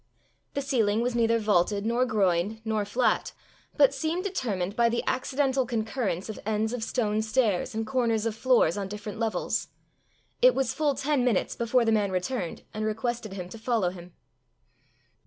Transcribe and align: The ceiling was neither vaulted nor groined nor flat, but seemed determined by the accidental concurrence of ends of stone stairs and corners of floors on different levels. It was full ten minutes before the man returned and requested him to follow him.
The 0.55 0.63
ceiling 0.63 1.01
was 1.01 1.13
neither 1.13 1.37
vaulted 1.37 1.85
nor 1.85 2.07
groined 2.07 2.59
nor 2.65 2.85
flat, 2.85 3.33
but 3.77 3.93
seemed 3.93 4.23
determined 4.23 4.75
by 4.75 4.89
the 4.89 5.03
accidental 5.05 5.63
concurrence 5.67 6.27
of 6.27 6.39
ends 6.43 6.73
of 6.73 6.83
stone 6.83 7.21
stairs 7.21 7.75
and 7.75 7.85
corners 7.85 8.25
of 8.25 8.33
floors 8.35 8.79
on 8.79 8.87
different 8.87 9.19
levels. 9.19 9.67
It 10.41 10.55
was 10.55 10.73
full 10.73 10.95
ten 10.95 11.23
minutes 11.23 11.55
before 11.55 11.85
the 11.85 11.91
man 11.91 12.11
returned 12.11 12.63
and 12.73 12.83
requested 12.83 13.33
him 13.33 13.47
to 13.49 13.59
follow 13.59 13.91
him. 13.91 14.13